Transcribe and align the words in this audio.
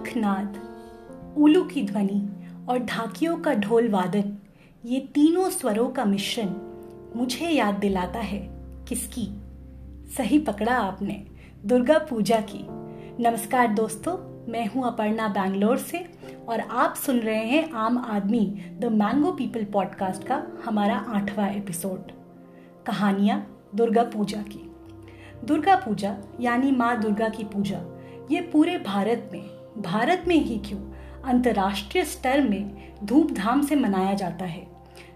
शंखनाद 0.00 1.34
उलू 1.38 1.62
की 1.64 1.82
ध्वनि 1.82 2.28
और 2.68 2.78
ढाकियों 2.78 3.36
का 3.36 3.54
ढोल 3.54 3.88
वादन, 3.88 4.36
ये 4.84 5.00
तीनों 5.14 5.48
स्वरों 5.50 5.88
का 5.88 6.04
मिश्रण 6.04 6.54
मुझे 7.16 7.48
याद 7.48 7.74
दिलाता 7.74 8.18
है। 8.18 8.40
किसकी? 8.88 9.26
सही 10.16 10.38
पकड़ा 10.38 10.76
आपने, 10.76 11.26
दुर्गा 11.66 11.98
पूजा 11.98 12.40
की। 12.50 12.64
नमस्कार 13.22 13.68
दोस्तों, 13.68 14.16
मैं 14.52 14.66
हूँ 14.66 14.86
अपर्णा 14.86 15.28
बैंगलोर 15.28 15.78
से 15.78 16.04
और 16.48 16.60
आप 16.60 16.94
सुन 16.94 17.18
रहे 17.18 17.44
हैं 17.44 17.70
आम 17.72 17.98
आदमी, 17.98 18.46
द 18.80 18.84
मैंगो 18.84 19.32
पीपल 19.32 19.64
पॉडकास्ट 19.64 20.26
का 20.26 20.42
हमारा 20.64 20.96
आठवां 21.08 21.52
एपिसोड। 21.54 22.12
कहानियाँ, 22.86 23.46
दुर्गा 23.74 24.02
पूजा 24.02 24.42
की। 24.42 24.70
दुर्गा 25.44 25.76
पूजा, 25.76 26.16
यानी 26.40 26.72
माँ 26.72 27.00
दुर्गा 27.00 27.28
की 27.28 27.44
पूजा, 27.44 27.84
ये 28.30 28.40
पूरे 28.40 28.78
भारत 28.78 29.30
में 29.32 29.59
भारत 29.80 30.24
में 30.28 30.36
ही 30.36 30.58
क्यों 30.58 30.80
अंतर्राष्ट्रीय 31.24 32.04
स्तर 32.04 32.40
में 32.40 32.92
धूमधाम 33.04 33.62
से 33.62 33.76
मनाया 33.76 34.14
जाता 34.14 34.44
है? 34.44 34.66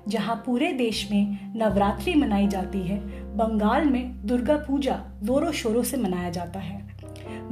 जहाँ 0.08 0.42
पूरे 0.46 0.72
देश 0.72 1.08
में 1.10 1.52
नवरात्रि 1.56 2.14
मनाई 2.14 2.48
जाती 2.48 2.80
है, 2.80 2.98
बंगाल 3.36 3.84
में 3.84 4.26
दुर्गा 4.26 4.56
पूजा 4.56 5.00
जोरों 5.22 5.52
शोरों 5.52 5.82
से 5.82 5.96
मनाया 5.96 6.30
जाता 6.30 6.60
है। 6.60 6.96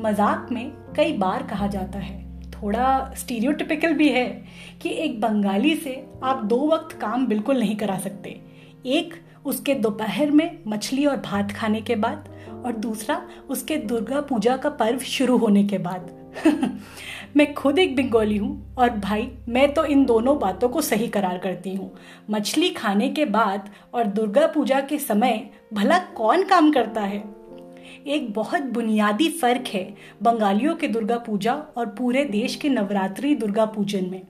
मज़ाक 0.01 0.49
में 0.53 0.73
कई 0.97 1.13
बार 1.13 1.43
कहा 1.43 1.67
जाता 1.67 1.99
है, 1.99 2.41
थोड़ा 2.51 3.13
स्टीरियोटिपिकल 3.17 3.93
भी 3.93 4.09
है, 4.09 4.45
कि 4.83 4.89
एक 4.89 5.21
बंगाली 5.21 5.77
से 5.77 6.07
आप 6.25 6.45
दो 6.45 6.69
वक्त 6.69 6.97
काम 6.97 7.27
बिल्कुल 7.27 7.59
नहीं 7.59 7.77
करा 7.77 7.99
सकते। 7.99 8.41
एक, 8.87 9.15
उसके 9.45 9.75
दोपहर 9.75 10.31
में 10.31 10.59
मछली 10.67 11.07
और 11.07 11.17
भात 11.17 11.53
खाने 11.53 11.81
के 11.81 11.97
बाद, 11.97 12.29
और 12.67 12.73
दूसरा, 12.73 13.23
उसके 13.51 13.77
दुर्गा 13.77 14.21
पूजा 14.21 14.57
का 14.57 14.71
पर्व 14.71 14.99
शुरू 14.99 15.37
होने 15.37 15.65
के 15.65 15.79
बाद। 15.79 16.22
मैं 17.37 17.55
खुद 17.55 17.79
एक 17.79 17.97
बंगाली 17.97 18.37
हूँ 18.37 18.75
और 18.79 18.91
भाई, 18.91 19.31
मैं 19.49 19.75
तो 19.75 19.85
इन 19.85 20.05
दोनों 20.05 20.39
बातों 20.39 20.69
को 20.69 20.81
सही 20.81 21.09
करार 21.09 21.39
करती 21.39 21.75
हूँ। 21.75 21.95
मछली 22.31 22.71
खाने 22.71 23.09
के 23.09 23.25
बाद 23.25 23.71
और 23.95 24.05
दुर्गा 24.05 24.47
पूजा 24.47 24.81
के 24.81 24.99
समय 24.99 25.51
भला 25.73 25.99
कौन 25.99 26.45
काम 26.45 26.73
करता 26.73 27.01
है? 27.01 27.25
एक 28.07 28.33
बहुत 28.33 28.63
बुनियादी 28.63 29.29
फ़र्क 29.29 29.65
है 29.69 29.95
बंगालियों 30.23 30.77
के 30.77 30.89
दुर्गा 30.89 31.19
पूजा 31.19 31.55
और 31.55 31.87
पूरे 31.87 32.25
देश 32.25 32.57
के 32.57 32.69
नवरात्रि 32.69 33.35
दुर्गा 33.35 33.67
पूजन 33.67 34.11
में। 34.11 34.23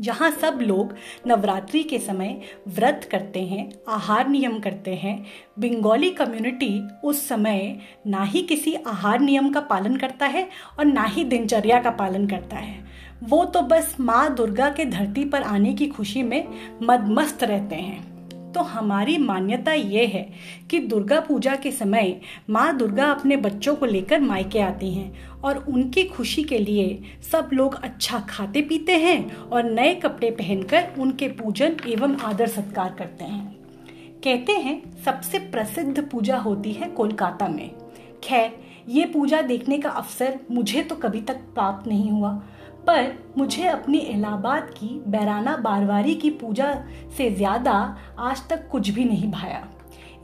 जहाँ 0.00 0.30
सब 0.30 0.58
लोग 0.62 0.94
नवरात्रि 1.26 1.82
के 1.82 1.98
समय 1.98 2.40
व्रत 2.68 3.08
करते 3.10 3.42
हैं, 3.42 3.72
आहार 3.88 4.28
नियम 4.28 4.58
करते 4.60 4.94
हैं, 4.94 5.26
बंगाली 5.58 6.10
कम्युनिटी 6.10 6.82
उस 7.04 7.28
समय 7.28 7.78
ना 8.06 8.22
ही 8.22 8.42
किसी 8.42 8.74
आहार 8.74 9.20
नियम 9.20 9.52
का 9.52 9.60
पालन 9.60 9.96
करता 9.96 10.26
है 10.26 10.48
और 10.78 10.84
ना 10.84 11.04
ही 11.04 11.24
दिनचर्या 11.24 11.80
का 11.80 11.90
पालन 11.90 12.26
करता 12.26 12.56
है। 12.56 12.84
वो 13.22 13.44
तो 13.44 13.62
बस 13.62 13.96
माँ 14.00 14.34
दुर्गा 14.34 14.70
के 14.70 14.84
धरती 14.84 15.24
पर 15.24 15.42
आने 15.42 15.74
की 15.74 15.86
खुशी 15.86 16.22
में 16.22 16.48
मदमस्त 16.82 17.44
रहते 17.44 17.76
हैं। 17.76 18.13
तो 18.54 18.60
हमारी 18.60 19.16
मान्यता 19.18 19.72
ये 19.72 20.06
है 20.06 20.22
कि 20.70 20.78
दुर्गा 20.78 21.20
पूजा 21.20 21.54
के 21.56 21.70
समय 21.72 22.20
माँ 22.50 22.76
दुर्गा 22.76 23.10
अपने 23.10 23.36
बच्चों 23.36 23.74
को 23.76 23.86
लेकर 23.86 24.20
मायके 24.20 24.60
आती 24.60 24.92
हैं 24.94 25.40
और 25.40 25.58
उनकी 25.68 26.04
खुशी 26.04 26.44
के 26.44 26.58
लिए 26.58 27.00
सब 27.32 27.50
लोग 27.52 27.74
अच्छा 27.74 28.18
खाते 28.18 28.62
पीते 28.62 28.96
हैं 28.96 29.36
और 29.36 29.64
नए 29.64 29.94
कपड़े 29.94 30.30
पहनकर 30.30 30.88
उनके 30.98 31.28
पूजन 31.28 31.76
एवं 31.88 32.16
आदर 32.16 32.46
सत्कार 32.46 32.94
करते 32.98 33.24
हैं। 33.24 33.56
कहते 34.24 34.52
हैं, 34.52 34.80
सबसे 35.04 35.38
प्रसिद्ध 35.38 36.08
पूजा 36.10 36.36
होती 36.36 36.72
है 36.72 36.88
कोलकाता 36.88 37.48
में। 37.48 37.70
खैर, 38.24 38.52
ये 38.88 39.04
पूजा 39.04 39.40
देखने 39.42 39.78
का 39.78 39.90
अवसर 39.90 40.38
मुझे 40.50 40.82
तो 40.82 40.94
कभी 40.94 41.20
तक 41.20 41.36
प्राप्त 41.54 41.88
नहीं 41.88 42.10
हुआ। 42.10 42.30
पर 42.86 43.12
मुझे 43.38 43.66
अपनी 43.66 43.98
इलाहाबाद 43.98 44.70
की 44.70 44.88
बैराना 45.08 45.56
बारवारी 45.56 46.14
की 46.14 46.30
पूजा 46.32 46.72
से 47.16 47.30
ज़्यादा 47.30 47.74
आज 48.20 48.42
तक 48.48 48.68
कुछ 48.70 48.90
भी 48.90 49.04
नहीं 49.04 49.30
भाया। 49.30 49.66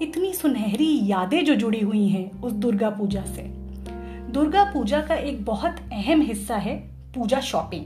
इतनी 0.03 0.33
सुनहरी 0.35 0.91
यादें 1.07 1.45
जो 1.45 1.55
जुड़ी 1.55 1.81
हुई 1.81 2.07
हैं 2.09 2.41
उस 2.41 2.53
दुर्गा 2.55 2.91
पूजा 2.91 3.25
से। 3.27 3.43
दुर्गा 4.33 4.65
पूजा 4.65 5.01
का 5.01 5.15
एक 5.15 5.45
बहुत 5.45 5.81
अहम 5.93 6.21
हिस्सा 6.21 6.57
है 6.57 6.77
पूजा 7.15 7.41
शॉपिंग, 7.41 7.85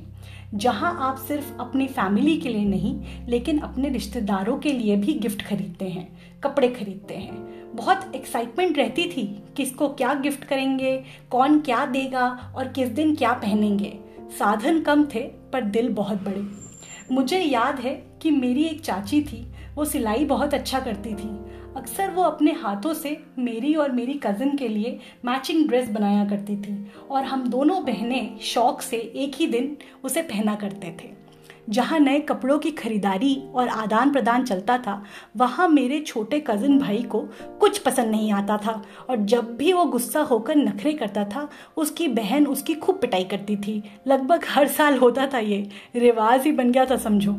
जहाँ 0.54 0.96
आप 1.00 1.16
सिर्फ़ 1.18 1.52
अपनी 1.60 1.86
फैमिली 1.88 2.36
के 2.36 2.48
लिए 2.48 2.64
नहीं, 2.64 2.94
लेकिन 3.28 3.58
अपने 3.58 3.88
रिश्तेदारों 3.88 4.56
के 4.58 4.72
लिए 4.72 4.96
भी 4.96 5.14
गिफ्ट 5.14 5.42
खरीदते 5.42 5.88
हैं, 5.88 6.06
कपड़े 6.44 6.68
खरीदते 6.68 7.14
हैं। 7.14 7.74
बहुत 7.76 8.12
एक्साइटमेंट 8.14 8.78
रहती 8.78 9.04
थी, 9.06 9.24
किसको 9.56 9.88
क्या 9.90 10.12
गिफ्ट 10.14 10.44
करेंगे, 10.44 10.96
कौन 11.30 11.60
क्या 11.60 11.84
देगा 11.86 12.26
और 12.56 12.68
किस 12.68 12.88
दिन 12.90 13.14
क्या 13.16 13.32
पहनेंगे। 13.34 13.98
साधन 14.38 14.80
कम 14.80 15.04
थे, 15.04 15.20
पर 15.52 15.64
दिल 15.64 15.88
बहुत 15.88 16.22
बड़े। 16.22 16.42
मुझे 17.12 17.38
याद 17.38 17.80
है 17.80 17.94
कि 18.22 18.30
मेरी 18.30 18.64
एक 18.64 18.80
चाची 18.80 19.20
थी, 19.22 19.44
वो 19.74 19.84
सिलाई 19.84 20.24
बहुत 20.24 20.54
अच्छा 20.54 20.80
करती 20.80 21.14
थी। 21.14 21.28
अक्सर 21.76 22.10
वो 22.10 22.22
अपने 22.22 22.52
हाथों 22.52 22.92
से 22.94 23.16
मेरी 23.38 23.74
और 23.74 23.92
मेरी 23.92 24.12
कज़न 24.14 24.56
के 24.56 24.68
लिए 24.68 24.98
मैचिंग 25.24 25.66
ड्रेस 25.68 25.88
बनाया 25.88 26.24
करती 26.24 26.56
थी, 26.56 26.76
और 27.10 27.24
हम 27.24 27.48
दोनों 27.48 27.82
बहनें 27.84 28.38
शौक 28.42 28.82
से 28.82 28.96
एक 28.96 29.34
ही 29.34 29.46
दिन 29.46 29.76
उसे 30.04 30.22
पहना 30.22 30.54
करते 30.54 30.96
थे। 31.00 31.23
जहाँ 31.68 31.98
नए 31.98 32.20
कपड़ों 32.20 32.58
की 32.58 32.70
खरीदारी 32.70 33.42
और 33.54 33.68
आदान 33.68 34.12
प्रदान 34.12 34.44
चलता 34.44 34.78
था, 34.78 35.04
वहाँ 35.36 35.68
मेरे 35.68 36.00
छोटे 36.00 36.40
कज़न 36.40 36.78
भाई 36.78 37.02
को 37.02 37.20
कुछ 37.60 37.78
पसंद 37.78 38.10
नहीं 38.10 38.32
आता 38.32 38.56
था 38.56 38.82
और 39.10 39.16
जब 39.16 39.56
भी 39.56 39.72
वो 39.72 39.84
गुस्सा 39.84 40.20
होकर 40.20 40.56
नखरे 40.56 40.92
करता 40.92 41.24
था, 41.24 41.48
उसकी 41.76 42.08
बहन 42.08 42.46
उसकी 42.46 42.74
खूब 42.74 43.00
पिटाई 43.00 43.24
करती 43.24 43.56
थी। 43.56 43.82
लगभग 44.06 44.44
हर 44.48 44.68
साल 44.68 44.98
होता 44.98 45.26
था 45.26 45.38
ये। 45.38 45.70
रिवाज 45.96 46.44
ही 46.44 46.52
बन 46.52 46.70
गया 46.70 46.86
था, 46.86 46.96
समझो। 46.96 47.36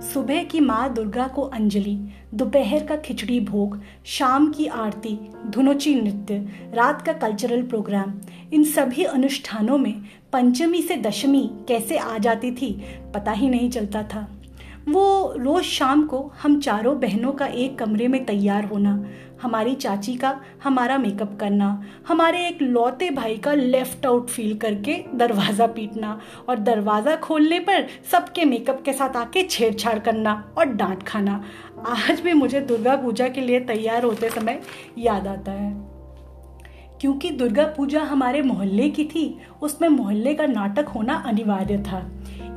सुबह 0.00 0.44
की 0.44 0.60
माँ 0.60 0.94
दुर्गा 0.94 1.26
को 1.28 1.42
अंजलि, 1.42 1.98
दोपहर 2.34 2.84
का 2.86 2.96
खिचड़ी 2.96 3.40
भोग, 3.40 3.80
शाम 4.04 4.52
की 4.52 4.66
आरती, 4.66 5.18
धुनोची 5.46 5.94
नृत्य, 5.94 6.38
रात 6.74 7.02
का 7.02 7.12
कल्चरल 7.12 7.62
प्रोग्राम 7.62 8.14
इन 8.52 8.64
सभी 8.64 9.04
अनुष्ठानों 9.04 9.78
में 9.78 10.02
पंचमी 10.32 10.82
से 10.82 10.96
दशमी 10.96 11.50
कैसे 11.68 11.98
आ 11.98 12.18
जाती 12.18 12.50
थी, 12.50 12.84
पता 13.14 13.32
ही 13.32 13.48
नहीं 13.48 13.70
चलता 13.70 14.02
था। 14.02 14.37
वो 14.88 15.34
रोज 15.36 15.64
शाम 15.64 16.02
को 16.02 16.18
हम 16.42 16.58
चारों 16.60 16.98
बहनों 17.00 17.32
का 17.32 17.46
एक 17.46 17.78
कमरे 17.78 18.06
में 18.08 18.24
तैयार 18.24 18.64
होना, 18.64 18.92
हमारी 19.42 19.74
चाची 19.74 20.14
का 20.16 20.40
हमारा 20.64 20.96
मेकअप 20.98 21.36
करना, 21.40 21.68
हमारे 22.08 22.46
एक 22.48 22.62
लौते 22.62 23.10
भाई 23.10 23.36
का 23.36 23.52
लेफ़्ट 23.54 24.06
आउट 24.06 24.30
फील 24.30 24.56
करके 24.56 24.94
दरवाज़ा 25.14 25.66
पीटना 25.66 26.18
और 26.48 26.58
दरवाज़ा 26.58 27.16
खोलने 27.16 27.58
पर 27.60 27.86
सबके 28.12 28.44
मेकअप 28.44 28.82
के 28.84 28.92
साथ 28.92 29.16
आके 29.16 29.42
छेड़छाड़ 29.42 29.98
करना 29.98 30.52
और 30.58 30.64
डांट 30.64 31.02
खाना। 31.02 31.42
आज 31.86 32.20
भी 32.20 32.32
मुझे 32.32 32.60
दुर्गा 32.60 32.96
पूजा 32.96 33.28
के 33.28 33.40
लिए 33.40 33.60
तैयार 33.60 34.04
होते 34.04 34.30
समय 34.30 34.60
याद 34.98 35.26
आता 35.26 35.52
है। 35.52 35.72
क्योंकि 37.00 37.30
दुर्गा 37.30 37.64
पूजा 37.66 38.02
हमारे 38.02 38.42
मोहल्ले 38.42 38.88
की 38.90 39.04
थी, 39.04 39.38
उसमें 39.62 39.88
मोहल्ले 39.88 40.34
का 40.34 40.46
नाटक 40.46 40.88
होना 40.88 41.14
अनिवार्य 41.26 41.78
था। 41.82 42.00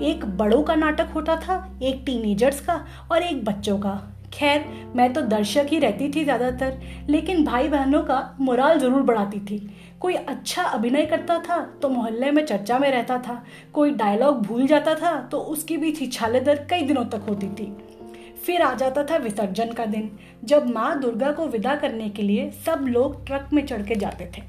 एक 0.03 0.25
बड़ों 0.38 0.62
का 0.63 0.75
नाटक 0.75 1.09
होता 1.16 1.35
था, 1.38 1.78
एक 1.81 2.01
टीनेजर्स 2.06 2.59
का 2.59 2.85
और 3.12 3.23
एक 3.23 3.44
बच्चों 3.45 3.78
का। 3.79 4.00
खैर, 4.34 4.66
मैं 4.95 5.12
तो 5.13 5.21
दर्शक 5.21 5.68
ही 5.69 5.80
रहती 5.80 6.09
थी 6.09 6.24
ज़्यादातर, 6.24 6.77
लेकिन 7.09 7.44
भाई 7.45 7.68
बहनों 7.69 8.01
का 8.03 8.36
मुराल 8.39 8.80
ज़रूर 8.80 9.01
बढ़ाती 9.01 9.39
थी। 9.42 9.59
कोई 10.00 10.13
अच्छा 10.13 10.63
अभिनय 10.63 11.06
करता 11.06 11.38
था 11.39 11.59
तो 11.81 11.89
मोहल्ले 11.89 12.31
में 12.31 12.45
चर्चा 12.45 12.77
में 12.80 12.89
रहता 12.92 13.18
था, 13.18 13.44
कोई 13.74 13.92
डायलॉग 13.92 14.42
भूल 14.42 14.65
जाता 14.68 14.95
था 14.95 15.15
तो 15.21 15.39
उसकी 15.39 15.77
भी 15.77 15.92
छिछाले 15.92 16.39
दर 16.39 16.65
कई 16.69 16.81
दिनों 16.81 17.06
तक 17.06 17.25
होती 17.30 17.50
थी। 17.50 17.71
फिर 18.45 18.62
आ 18.62 18.74
जाता 18.74 19.04
था 19.04 19.18
विसर्जन 19.18 19.71
का 19.71 19.86
दिन, 19.86 20.09
जब 20.44 20.69
माँ 20.69 21.00
दुर्गा 21.01 21.31
को 21.31 21.45
विदा 21.47 21.75
करने 21.75 22.09
के 22.09 22.21
लिए 22.21 22.50
सब 22.65 22.86
लोग 22.88 23.25
ट्रक 23.25 23.50
में 23.54 23.65
चढ़ 23.65 23.81
के 23.81 23.95
जाते 23.95 24.30
थे। 24.38 24.42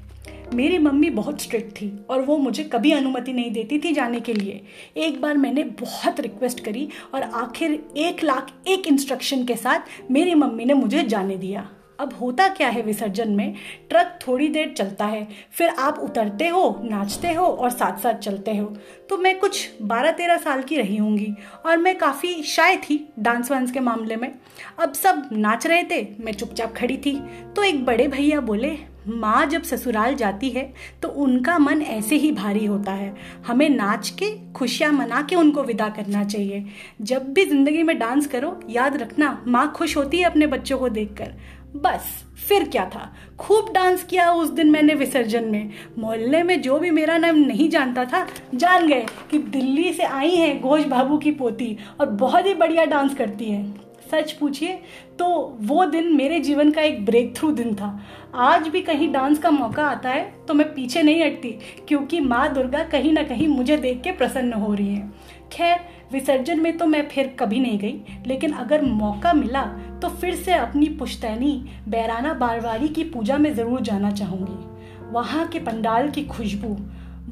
मेरी 0.53 0.77
मम्मी 0.77 1.09
बहुत 1.09 1.41
स्ट्रिक्ट 1.41 1.71
थी 1.71 1.91
और 2.09 2.21
वो 2.21 2.37
मुझे 2.37 2.63
कभी 2.63 2.91
अनुमति 2.91 3.33
नहीं 3.33 3.51
देती 3.51 3.79
थी 3.79 3.91
जाने 3.91 4.19
के 4.19 4.33
लिए। 4.33 4.61
एक 4.97 5.21
बार 5.21 5.37
मैंने 5.37 5.63
बहुत 5.63 6.19
रिक्वेस्ट 6.19 6.59
करी 6.59 6.87
और 7.13 7.23
आखिर 7.23 7.79
एक 7.97 8.23
लाख 8.23 8.51
एक 8.67 8.87
इंस्ट्रक्शन 8.87 9.45
के 9.45 9.55
साथ 9.55 10.11
मेरी 10.11 10.35
मम्मी 10.35 10.65
ने 10.65 10.73
मुझे 10.73 11.03
जाने 11.03 11.37
दिया। 11.37 11.69
अब 11.99 12.13
होता 12.13 12.47
क्या 12.47 12.67
है 12.67 12.81
विसर्जन 12.81 13.31
में? 13.31 13.53
ट्रक 13.89 14.17
थोड़ी 14.27 14.47
देर 14.47 14.73
चलता 14.77 15.05
है, 15.05 15.27
फिर 15.51 15.69
आप 15.69 15.99
उतरते 15.99 16.47
हो, 16.47 16.79
नाचते 16.83 17.33
हो 17.33 17.45
और 17.45 17.69
साथ 17.69 17.99
साथ 17.99 18.13
चलते 18.13 18.55
हो। 18.57 18.65
तो 19.09 19.17
मैं 19.17 19.37
कुछ 19.39 19.69
बारह 19.81 20.11
तेरह 20.11 20.37
साल 20.37 20.63
की 20.63 20.77
रही 20.77 20.97
होंगी 20.97 21.33
और 21.65 21.77
मैं 21.77 21.97
काफ़ी 21.97 22.41
शाय 22.43 22.77
थी 22.77 22.97
डांस 23.19 23.51
वांस 23.51 23.71
के 23.71 23.79
मामले 23.79 24.15
में। 24.15 24.31
अब 24.79 24.93
सब 24.93 25.29
नाच 25.31 25.67
रहे 25.67 25.83
थे, 25.83 26.07
मैं 26.19 26.33
चुपचाप 26.33 26.73
खड़ी 26.75 26.97
थी। 26.97 27.15
तो 27.55 27.63
एक 27.63 27.83
बड़े 27.85 28.07
भैया 28.07 28.39
बोले 28.41 28.77
माँ 29.07 29.45
जब 29.45 29.63
ससुराल 29.63 30.15
जाती 30.15 30.49
है 30.49 30.63
तो 31.01 31.07
उनका 31.07 31.57
मन 31.59 31.81
ऐसे 31.81 32.15
ही 32.15 32.31
भारी 32.31 32.65
होता 32.65 32.91
है। 32.91 33.13
हमें 33.47 33.69
नाच 33.69 34.09
के, 34.09 34.29
खुशियाँ 34.51 34.91
मना 34.91 35.21
के 35.21 35.35
उनको 35.35 35.63
विदा 35.63 35.89
करना 35.89 36.23
चाहिए। 36.23 36.65
जब 37.01 37.31
भी 37.33 37.45
ज़िंदगी 37.45 37.83
में 37.83 37.97
डांस 37.99 38.27
करो, 38.27 38.59
याद 38.69 38.97
रखना, 38.97 39.43
माँ 39.47 39.71
खुश 39.75 39.97
होती 39.97 40.17
है 40.17 40.25
अपने 40.25 40.47
बच्चों 40.47 40.77
को 40.77 40.89
देखकर। 40.89 41.33
बस, 41.75 42.09
फिर 42.47 42.63
क्या 42.63 42.85
था? 42.85 43.11
खूब 43.39 43.71
डांस 43.73 44.03
किया 44.03 44.31
उस 44.31 44.49
दिन 44.49 44.69
मैंने 44.71 44.93
विसर्जन 44.93 45.43
में। 45.43 45.69
मोहल्ले 45.99 46.41
में 46.43 46.61
जो 46.61 46.77
भी 46.79 46.89
मेरा 46.91 47.17
नाम 47.17 47.37
नहीं 47.37 47.69
जानता 47.69 48.03
था, 48.05 48.25
जान 48.55 48.87
गए 48.87 49.05
कि 49.31 49.37
दिल्ली 49.39 49.93
से 49.93 50.03
आई 50.03 50.35
है 50.35 50.59
घोष 50.59 50.83
बाबू 50.85 51.17
की 51.17 51.31
पोती 51.31 51.77
और 51.99 52.09
बहुत 52.09 52.45
ही 52.45 52.53
बढ़िया 52.53 52.85
डांस 52.85 53.15
करती 53.15 53.45
है। 53.45 53.82
सच 54.13 54.31
पूछिए 54.31 54.73
तो 55.19 55.25
वो 55.61 55.85
दिन 55.85 56.11
मेरे 56.15 56.39
जीवन 56.39 56.71
का 56.71 56.81
एक 56.81 57.05
ब्रेक 57.05 57.35
थ्रू 57.37 57.51
दिन 57.51 57.73
था। 57.75 57.99
आज 58.35 58.67
भी 58.67 58.81
कहीं 58.81 59.11
डांस 59.13 59.39
का 59.39 59.51
मौका 59.51 59.85
आता 59.85 60.09
है 60.09 60.23
तो 60.47 60.53
मैं 60.53 60.73
पीछे 60.73 61.01
नहीं 61.03 61.23
हटती, 61.23 61.49
क्योंकि 61.87 62.19
माँ 62.19 62.53
दुर्गा 62.53 62.83
कहीं 62.83 63.13
ना 63.13 63.23
कहीं 63.23 63.47
मुझे 63.47 63.77
देख 63.77 64.01
के 64.01 64.11
प्रसन्न 64.11 64.53
हो 64.53 64.73
रही 64.73 64.95
है। 64.95 65.11
खैर, 65.51 65.79
विसर्जन 66.13 66.59
में 66.59 66.77
तो 66.77 66.85
मैं 66.85 67.07
फिर 67.09 67.35
कभी 67.39 67.59
नहीं 67.59 67.79
गई, 67.79 68.21
लेकिन 68.27 68.51
अगर 68.53 68.81
मौका 68.83 69.33
मिला 69.33 69.63
तो 70.01 70.09
फिर 70.11 70.35
से 70.35 70.53
अपनी 70.53 70.87
पुश्तैनी, 70.89 71.53
बैराना 71.87 72.33
बारवारी 72.35 72.87
की 72.87 73.03
पूजा 73.05 73.37
में 73.37 73.53
ज़रूर 73.53 73.81
जाना 73.81 74.11
चाहूँगी। 74.11 75.11
वहाँ 75.11 75.47
के 75.47 75.59
पंडाल 75.59 76.09
की 76.09 76.23
खुशबू 76.25 76.77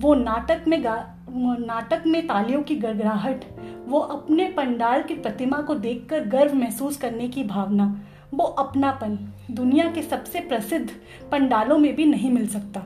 वो 0.02 0.14
नाटक 0.16 0.64
में 0.68 0.84
गा 0.84 0.96
नाटक 1.30 2.04
में 2.08 2.26
तालियों 2.28 2.62
की 2.62 2.76
गड़गड़ाहट, 2.76 3.44
वो 3.88 4.00
अपने 4.00 4.48
पंडाल 4.48 5.04
की 5.04 5.16
प्रतिमा 5.16 5.58
को 5.58 5.76
देखकर 5.76 6.26
गर्व 6.28 6.56
महसूस 6.56 6.98
करने 6.98 7.28
की 7.28 7.44
भावना, 7.44 7.86
वो 8.34 8.44
अपनापन, 8.44 9.18
दुनिया 9.52 9.92
के 9.92 10.02
सबसे 10.02 10.40
प्रसिद्ध 10.42 10.90
पंडालों 11.32 11.78
में 11.78 11.96
भी 11.96 12.06
नहीं 12.06 12.32
मिल 12.32 12.48
सकता। 12.48 12.84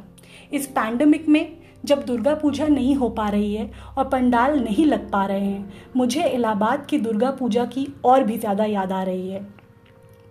इस 0.53 0.67
पैंडमिक 0.67 1.27
में 1.29 1.57
जब 1.85 2.05
दुर्गा 2.05 2.33
पूजा 2.35 2.67
नहीं 2.67 2.95
हो 2.95 3.09
पा 3.09 3.27
रही 3.29 3.53
है 3.55 3.69
और 3.97 4.07
पंडाल 4.09 4.59
नहीं 4.59 4.85
लग 4.85 5.09
पा 5.11 5.25
रहे 5.25 5.39
हैं, 5.41 5.73
मुझे 5.95 6.23
इलाहाबाद 6.23 6.85
की 6.85 6.97
दुर्गा 6.99 7.31
पूजा 7.31 7.65
की 7.65 7.87
और 8.05 8.23
भी 8.23 8.37
ज़्यादा 8.37 8.65
याद 8.65 8.91
आ 8.91 9.03
रही 9.03 9.29
है। 9.29 9.47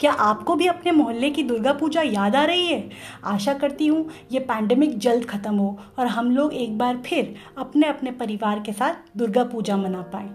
क्या 0.05 0.13
आपको 0.13 0.55
भी 0.55 0.67
अपने 0.67 0.93
मोहल्ले 0.93 1.29
की 1.31 1.43
दुर्गा 1.43 1.73
पूजा 1.73 2.03
याद 2.03 2.35
आ 2.37 2.45
रही 2.45 2.67
है? 2.67 2.91
आशा 3.25 3.53
करती 3.55 3.87
हूँ 3.87 4.09
ये 4.33 4.41
पैंडमिक 4.41 4.99
जल्द 4.99 5.25
ख़त्म 5.25 5.55
हो 5.57 5.79
और 5.99 6.07
हम 6.07 6.31
लोग 6.31 6.55
एक 6.55 6.79
बार 6.79 6.97
फिर 6.97 7.35
अपने 7.59 7.87
अपने 7.87 8.11
परिवार 8.11 8.61
के 8.61 8.73
साथ 8.73 9.17
दुर्गा 9.17 9.45
पूजा 9.45 9.77
मना 9.77 10.03
पाएँ। 10.13 10.29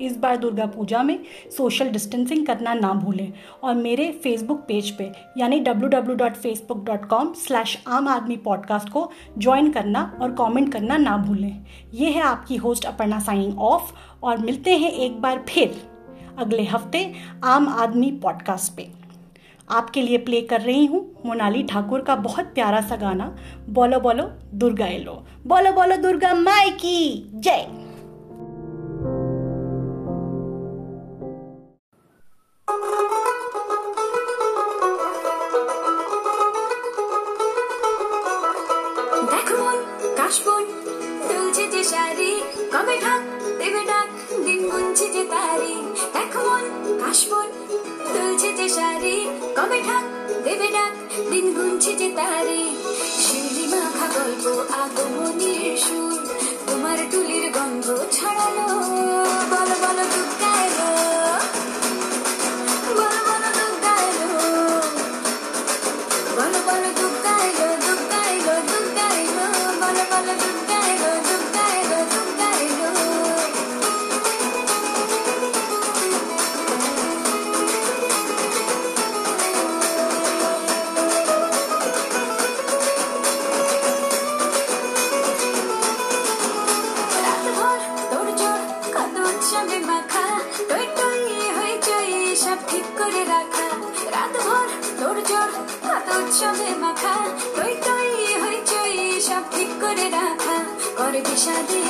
इस 0.00 0.16
बार 0.16 0.36
दुर्गा 0.36 0.66
पूजा 0.66 1.02
में 1.02 1.18
सोशल 1.56 1.88
डिस्टेंसिंग 1.88 2.46
करना 2.46 2.74
ना 2.74 2.92
भूलें 2.94 3.32
और 3.62 3.74
मेरे 3.74 4.10
फेसबुक 4.24 4.58
पेज 4.58 4.90
पे, 4.90 5.10
यानी 5.38 5.60
www.facebook.com 5.60 7.34
स्लैश 7.34 7.76
आम 7.86 8.08
आदमी 8.08 8.36
पॉडकास्ट 8.36 8.88
को 8.88 9.10
ज्वाइन 9.38 9.70
करना 9.70 10.18
और 10.22 10.32
कमेंट 10.32 10.72
करना 10.72 10.96
ना 10.96 11.16
भूलें। 11.16 11.64
ये 11.94 12.10
है 12.10 12.22
आपकी 12.22 12.56
होस्ट 12.56 12.84
अपर्णा 12.84 13.18
साइनिंग 13.20 13.58
ऑफ़ 13.58 13.92
और 14.22 14.38
मिलते 14.38 14.76
हैं 14.76 14.92
एक 14.92 15.20
बार 15.20 15.44
फिर 15.48 15.80
अगले 16.38 16.64
हफ़्ते 16.64 17.12
आम 17.44 17.68
आदमी 17.68 18.10
पॉडकास्ट 18.22 18.76
पे। 18.76 18.95
आपके 19.70 20.02
लिए 20.02 20.18
प्ले 20.18 20.40
कर 20.40 20.60
रही 20.60 20.86
हूँ। 20.86 21.22
मोनाली 21.26 21.62
ठाकुर 21.62 22.00
का 22.00 22.16
बहुत 22.16 22.44
प्यारा 22.44 22.80
सा 22.80 22.96
गाना, 22.96 23.36
बोलो 23.68 24.00
बोलो 24.00 24.30
दुर्गा 24.54 24.86
एलो। 24.86 25.22
बोलो 25.46 25.72
बोलो 25.72 25.96
दुर्गा 25.96 26.34
माई 26.34 26.70
की, 26.70 27.30
जय। 27.34 27.85
দিন 51.30 51.46
গুনছে 51.56 51.92
যে 52.00 52.08
তারে, 52.18 52.60
শিউলি 53.24 53.64
মাখা 53.72 54.06
গল্প 54.16 54.44
আগমনের 54.82 55.76
সুর। 55.86 56.18
তোমার 56.66 56.98
টুলির 57.10 57.46
গন্ধ 57.56 57.86
ছড়ালো, 58.16 58.68
বলো 59.52 59.76
বলো 59.84 60.04
দুঃখা 60.14 60.50
এলো 60.66 60.90
বলো 62.98 63.20
বলো 63.28 63.48
দুঃখা 63.58 63.94
এলো 64.08 64.30
বলো 66.36 66.60
বলো 66.68 66.90
দুঃখা 67.00 67.34
এলো 67.48 67.68
বলো 69.82 70.04
বলো 70.12 70.34
দুঃখা 70.40 70.55
করে 101.15 101.19
বিষাদে 101.27 101.81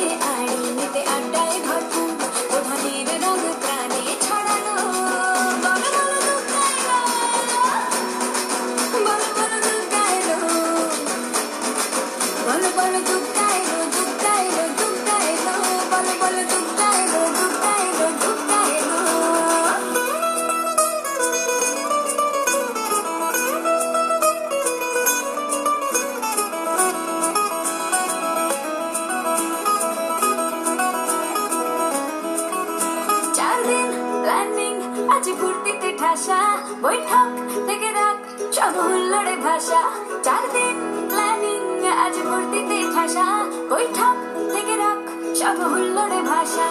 আজ 35.27 35.33
ভর্তিতে 35.43 35.91
ঠাসা। 36.01 36.41
বৈঠক 36.83 37.29
থেকে 37.69 37.89
রাখ 37.99 38.17
সব 38.57 38.75
হুল্লোড়ে 38.87 39.35
ভাষা 39.47 39.83
চার 40.27 40.43
দিন 40.55 40.77
প্ল্যানিং 41.11 41.61
আজ 42.05 42.17
ভর্তিতে 42.29 42.79
ঠাসা। 42.95 43.27
বৈঠক 43.71 44.17
থেকে 44.55 44.75
রাখ 44.83 45.01
সব 45.41 45.57
হুল্লোড়ে 45.73 46.21
ভাষা 46.33 46.67